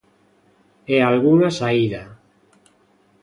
[0.95, 2.03] E algunha saída.